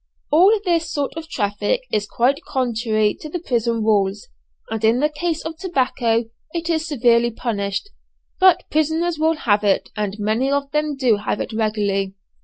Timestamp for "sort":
0.91-1.15